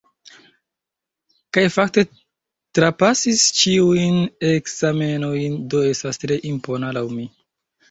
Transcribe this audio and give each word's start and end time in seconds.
Kaj 1.57 1.65
fakte 1.75 2.03
trapasis 2.79 3.45
ĉiujn 3.59 4.19
ekzamenojn, 4.55 5.63
do 5.77 5.85
estas 5.93 6.23
tre 6.25 6.43
impona 6.57 6.93
laŭ 7.01 7.07
mi. 7.17 7.31